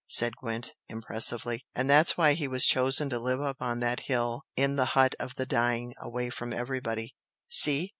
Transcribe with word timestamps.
said 0.07 0.35
Gwent, 0.37 0.73
impressively 0.89 1.61
"And 1.75 1.87
that's 1.87 2.17
why 2.17 2.33
he 2.33 2.47
was 2.47 2.65
chosen 2.65 3.07
to 3.11 3.19
live 3.19 3.39
up 3.39 3.61
on 3.61 3.81
that 3.81 3.99
hill 3.99 4.41
in 4.55 4.75
the 4.75 4.85
'hut 4.97 5.13
of 5.19 5.35
the 5.35 5.45
dying' 5.45 5.93
away 6.01 6.31
from 6.31 6.51
everybody. 6.53 7.13
See? 7.49 7.89